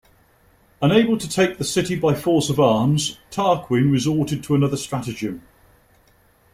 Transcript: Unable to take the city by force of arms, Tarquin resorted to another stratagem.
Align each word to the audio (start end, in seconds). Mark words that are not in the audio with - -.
Unable 0.81 1.15
to 1.15 1.29
take 1.29 1.59
the 1.59 1.63
city 1.63 1.95
by 1.95 2.15
force 2.15 2.49
of 2.49 2.59
arms, 2.59 3.19
Tarquin 3.29 3.91
resorted 3.91 4.43
to 4.45 4.55
another 4.55 4.75
stratagem. 4.75 5.43